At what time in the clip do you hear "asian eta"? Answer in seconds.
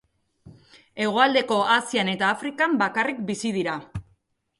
1.73-2.31